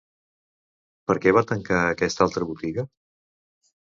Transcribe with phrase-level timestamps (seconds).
[1.11, 2.87] Per què va tancar aquesta altra botiga?